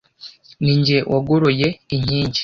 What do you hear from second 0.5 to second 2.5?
ni jye wagoroye inkingi.